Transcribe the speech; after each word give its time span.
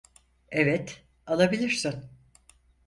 Evet, 0.49 1.03
alabilirsin. 1.25 2.09